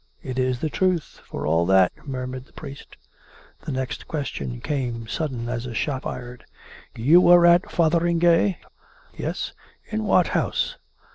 "It 0.31 0.39
is 0.39 0.59
the 0.61 0.69
truth, 0.71 1.21
for 1.25 1.45
all 1.45 1.63
that," 1.67 1.91
murmured 2.07 2.45
the 2.45 2.53
priest. 2.53 2.97
The 3.65 3.71
next 3.71 4.07
question 4.07 4.59
came 4.59 5.05
sudden 5.07 5.47
as 5.47 5.67
a 5.67 5.75
shot 5.75 6.01
fired:" 6.01 6.43
You 6.95 7.21
were 7.21 7.45
at 7.45 7.69
Fotheringay?"" 7.69 8.57
Yes." 9.15 9.53
"In 9.91 10.03
what 10.03 10.29
house?" 10.29 10.77